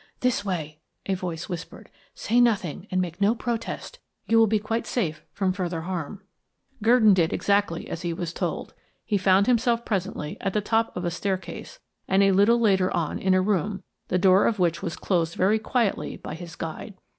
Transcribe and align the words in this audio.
"This 0.21 0.43
way," 0.43 0.79
a 1.05 1.13
voice 1.13 1.47
whispered. 1.47 1.91
"Say 2.15 2.41
nothing, 2.41 2.87
and 2.89 2.99
make 2.99 3.21
no 3.21 3.35
protest. 3.35 3.99
You 4.25 4.39
will 4.39 4.47
be 4.47 4.57
quite 4.57 4.87
safe 4.87 5.21
from 5.31 5.53
further 5.53 5.81
harm." 5.81 6.23
Gurdon 6.81 7.13
did 7.13 7.31
exactly 7.31 7.87
as 7.87 8.01
he 8.01 8.11
was 8.11 8.33
told. 8.33 8.73
He 9.05 9.19
found 9.19 9.45
himself 9.45 9.85
presently 9.85 10.37
at 10.41 10.53
the 10.53 10.59
top 10.61 10.97
of 10.97 11.05
a 11.05 11.11
staircase, 11.11 11.77
and 12.07 12.23
a 12.23 12.31
little 12.31 12.59
later 12.59 12.91
on 12.97 13.19
in 13.19 13.35
a 13.35 13.41
room, 13.41 13.83
the 14.07 14.17
door 14.17 14.47
of 14.47 14.57
which 14.57 14.81
was 14.81 14.95
closed 14.95 15.35
very 15.35 15.59
quietly 15.59 16.17
by 16.17 16.33
his 16.33 16.55
guide. 16.55 16.95